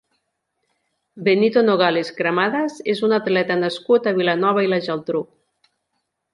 [1.27, 5.27] Benito Nogales Cremades és un atleta nascut a Vilanova i la Geltrú.